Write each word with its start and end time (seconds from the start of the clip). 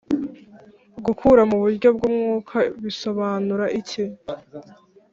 Gukura 1.05 1.41
mu 1.49 1.57
buryo 1.63 1.87
bw 1.95 2.01
umwuka 2.09 2.57
bisobanura 2.83 3.65
iki? 3.79 4.03